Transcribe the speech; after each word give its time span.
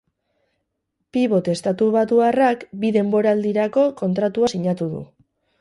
Pibot 1.17 1.49
estatubatuarrak 1.53 2.65
bi 2.85 2.93
denboraldirako 2.97 3.87
kontratua 4.03 4.55
sinatu 4.57 4.93
du. 4.97 5.05